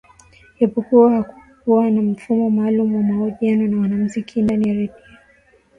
[0.59, 4.95] Japokuwa hakukuwa na mfumo maalumu wa mahojiano na wanamuziki ndani ya Radio